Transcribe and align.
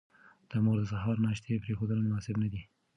د 0.49 0.51
مور 0.63 0.77
د 0.79 0.83
سهار 0.91 1.17
ناشتې 1.25 1.61
پرېښودل 1.63 1.99
مناسب 2.01 2.35
نه 2.43 2.47
دي. 2.53 2.61